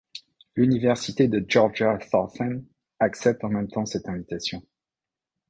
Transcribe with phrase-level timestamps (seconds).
[0.55, 2.65] L'Université de Georgia Southern
[2.99, 4.63] accepte en même temps cette invitation.